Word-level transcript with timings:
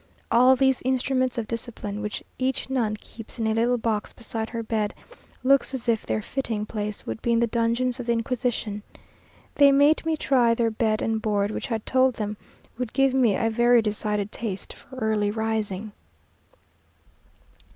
All 0.31 0.55
these 0.55 0.81
instruments 0.83 1.37
of 1.37 1.47
discipline, 1.47 2.01
which 2.01 2.23
each 2.39 2.71
nun 2.71 2.95
keeps 2.97 3.37
in 3.37 3.45
a 3.45 3.53
little 3.53 3.77
box 3.77 4.11
beside 4.13 4.49
her 4.49 4.63
bed, 4.63 4.95
look 5.43 5.61
as 5.75 5.87
if 5.87 6.07
their 6.07 6.23
fitting 6.23 6.65
place 6.65 7.05
would 7.05 7.21
be 7.21 7.33
in 7.33 7.39
the 7.39 7.45
dungeons 7.45 7.99
of 7.99 8.07
the 8.07 8.11
Inquisition. 8.13 8.81
They 9.53 9.71
made 9.71 10.03
me 10.03 10.17
try 10.17 10.55
their 10.55 10.71
bed 10.71 11.03
and 11.03 11.21
board, 11.21 11.51
which 11.51 11.69
I 11.71 11.77
told 11.77 12.15
them 12.15 12.35
would 12.79 12.93
give 12.93 13.13
me 13.13 13.35
a 13.35 13.51
very 13.51 13.83
decided 13.83 14.31
taste 14.31 14.73
for 14.73 14.95
early 14.95 15.29
rising. 15.29 15.91